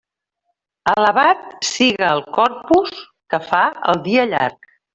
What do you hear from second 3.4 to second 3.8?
fa